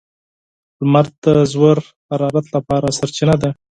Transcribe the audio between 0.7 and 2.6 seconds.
•لمر د ژور حرارت